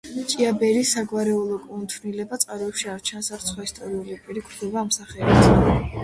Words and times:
ჭიაბერის 0.29 0.91
საგვარეულო 0.95 1.57
კუთვნილება 1.65 2.39
წყაროებში 2.43 2.89
არ 2.93 3.03
ჩანს, 3.09 3.29
არც 3.37 3.51
სხვა 3.51 3.65
ისტორიული 3.67 4.17
პირი 4.23 4.43
გვხვდება 4.47 4.81
ამ 4.85 4.89
სახელით. 4.97 5.93